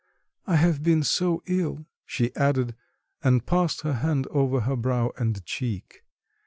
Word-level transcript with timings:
I 0.47 0.55
have 0.55 0.81
been 0.81 1.03
so 1.03 1.43
ill," 1.45 1.85
she 2.07 2.35
added, 2.35 2.73
and 3.23 3.45
passed 3.45 3.81
her 3.81 3.93
hand 3.93 4.25
over 4.31 4.61
her 4.61 4.75
brow 4.75 5.11
and 5.17 5.45
cheek. 5.45 6.03